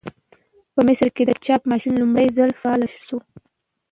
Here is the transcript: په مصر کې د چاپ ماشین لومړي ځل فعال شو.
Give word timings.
په 0.73 0.79
مصر 0.87 1.07
کې 1.15 1.23
د 1.25 1.31
چاپ 1.45 1.61
ماشین 1.71 1.93
لومړي 2.01 2.27
ځل 2.37 2.51
فعال 2.61 2.81
شو. 3.05 3.17